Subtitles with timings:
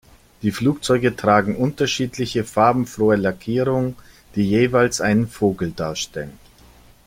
[0.41, 3.95] Die Flugzeuge tragen unterschiedliche, farbenfrohe Lackierungen,
[4.33, 6.39] die jeweils einen Vogel darstellen.